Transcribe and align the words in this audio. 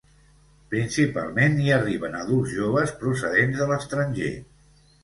Principalment, 0.73 1.59
hi 1.65 1.69
arriben 1.77 2.17
adults 2.23 2.57
joves 2.57 2.99
procedents 3.05 3.63
de 3.63 3.73
l’estranger. 3.75 4.35